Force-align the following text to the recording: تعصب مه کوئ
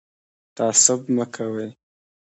تعصب 0.55 1.01
مه 1.15 1.25
کوئ 1.35 1.67